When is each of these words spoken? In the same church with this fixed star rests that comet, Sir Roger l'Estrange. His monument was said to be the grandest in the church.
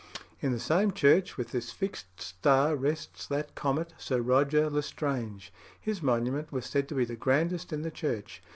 In 0.39 0.51
the 0.51 0.57
same 0.59 0.93
church 0.93 1.37
with 1.37 1.51
this 1.51 1.69
fixed 1.71 2.19
star 2.19 2.75
rests 2.75 3.27
that 3.27 3.53
comet, 3.53 3.93
Sir 3.99 4.19
Roger 4.19 4.67
l'Estrange. 4.67 5.53
His 5.79 6.01
monument 6.01 6.51
was 6.51 6.65
said 6.65 6.89
to 6.89 6.95
be 6.95 7.05
the 7.05 7.15
grandest 7.15 7.71
in 7.71 7.83
the 7.83 7.91
church. 7.91 8.41